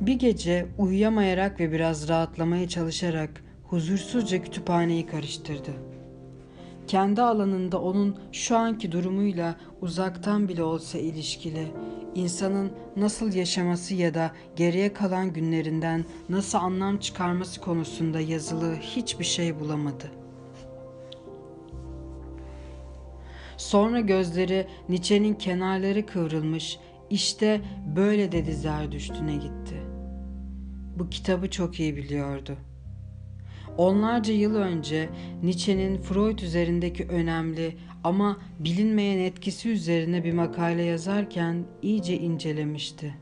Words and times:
Bir 0.00 0.14
gece 0.14 0.66
uyuyamayarak 0.78 1.60
ve 1.60 1.72
biraz 1.72 2.08
rahatlamaya 2.08 2.68
çalışarak 2.68 3.44
huzursuzca 3.64 4.42
kütüphaneyi 4.42 5.06
karıştırdı. 5.06 5.70
Kendi 6.86 7.22
alanında 7.22 7.82
onun 7.82 8.16
şu 8.32 8.56
anki 8.56 8.92
durumuyla 8.92 9.56
uzaktan 9.80 10.48
bile 10.48 10.62
olsa 10.62 10.98
ilişkili, 10.98 11.66
insanın 12.14 12.72
nasıl 12.96 13.32
yaşaması 13.32 13.94
ya 13.94 14.14
da 14.14 14.32
geriye 14.56 14.92
kalan 14.92 15.32
günlerinden 15.32 16.04
nasıl 16.28 16.58
anlam 16.58 16.98
çıkarması 16.98 17.60
konusunda 17.60 18.20
yazılı 18.20 18.74
hiçbir 18.74 19.24
şey 19.24 19.60
bulamadı. 19.60 20.10
Sonra 23.56 24.00
gözleri 24.00 24.66
Nietzsche'nin 24.88 25.34
kenarları 25.34 26.06
kıvrılmış, 26.06 26.78
işte 27.10 27.60
böyle 27.96 28.32
dedi 28.32 28.54
Zerdüştüne 28.54 29.34
gitti. 29.34 29.89
Bu 30.96 31.10
kitabı 31.10 31.50
çok 31.50 31.80
iyi 31.80 31.96
biliyordu. 31.96 32.56
Onlarca 33.78 34.34
yıl 34.34 34.54
önce 34.54 35.08
Nietzsche'nin 35.42 36.02
Freud 36.02 36.38
üzerindeki 36.38 37.04
önemli 37.04 37.76
ama 38.04 38.36
bilinmeyen 38.58 39.18
etkisi 39.18 39.68
üzerine 39.68 40.24
bir 40.24 40.32
makale 40.32 40.82
yazarken 40.82 41.64
iyice 41.82 42.18
incelemişti. 42.18 43.14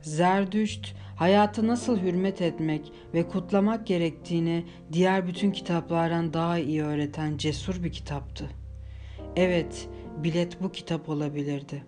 Zerdüşt, 0.00 0.94
hayata 1.16 1.66
nasıl 1.66 1.98
hürmet 1.98 2.42
etmek 2.42 2.92
ve 3.14 3.28
kutlamak 3.28 3.86
gerektiğini 3.86 4.64
diğer 4.92 5.26
bütün 5.26 5.50
kitaplardan 5.50 6.32
daha 6.32 6.58
iyi 6.58 6.82
öğreten 6.82 7.36
cesur 7.36 7.82
bir 7.84 7.92
kitaptı. 7.92 8.50
Evet, 9.36 9.88
bilet 10.22 10.62
bu 10.62 10.72
kitap 10.72 11.08
olabilirdi. 11.08 11.84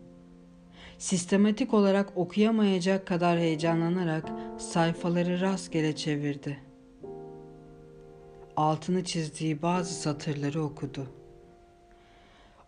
Sistematik 1.00 1.74
olarak 1.74 2.16
okuyamayacak 2.16 3.06
kadar 3.06 3.38
heyecanlanarak 3.38 4.28
sayfaları 4.58 5.40
rastgele 5.40 5.96
çevirdi. 5.96 6.58
Altını 8.56 9.04
çizdiği 9.04 9.62
bazı 9.62 9.94
satırları 9.94 10.62
okudu. 10.62 11.06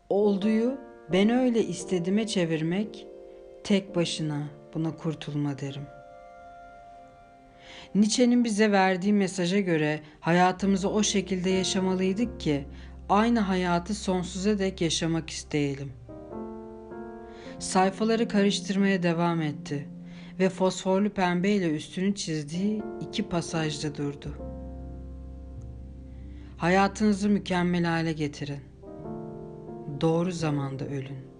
Olduğu 0.08 0.78
ben 1.12 1.30
öyle 1.30 1.64
istedime 1.64 2.26
çevirmek 2.26 3.06
tek 3.64 3.96
başına 3.96 4.42
buna 4.74 4.96
kurtulma 4.96 5.58
derim. 5.58 5.86
Nietzsche'nin 7.94 8.44
bize 8.44 8.72
verdiği 8.72 9.12
mesaja 9.12 9.60
göre 9.60 10.00
hayatımızı 10.20 10.90
o 10.90 11.02
şekilde 11.02 11.50
yaşamalıydık 11.50 12.40
ki 12.40 12.64
aynı 13.08 13.40
hayatı 13.40 13.94
sonsuza 13.94 14.58
dek 14.58 14.80
yaşamak 14.80 15.30
isteyelim. 15.30 15.92
Sayfaları 17.58 18.28
karıştırmaya 18.28 19.02
devam 19.02 19.42
etti 19.42 19.88
ve 20.38 20.48
fosforlu 20.48 21.10
pembeyle 21.10 21.70
üstünü 21.76 22.14
çizdiği 22.14 22.82
iki 23.00 23.28
pasajda 23.28 23.96
durdu. 23.96 24.34
Hayatınızı 26.56 27.28
mükemmel 27.28 27.84
hale 27.84 28.12
getirin. 28.12 28.60
Doğru 30.00 30.32
zamanda 30.32 30.84
ölün. 30.84 31.31